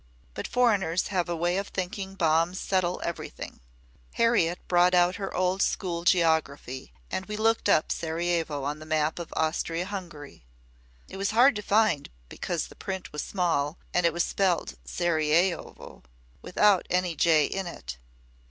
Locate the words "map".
8.87-9.19